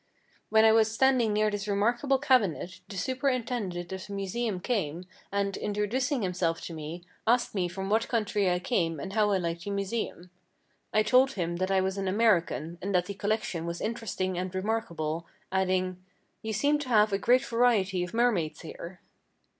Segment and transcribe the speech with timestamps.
[0.49, 5.55] While I was standing near this remarkable cabinet the superintendent of the Museum came, and,
[5.55, 9.65] introducing himself to me, asked me from what country I came and how I liked
[9.65, 10.31] the Museum.
[10.91, 14.55] I told him that I was an American and that the collection was interesting and
[14.55, 16.03] remarkable, adding:
[16.41, 19.01] "You seem to have a great variety of mermaids here."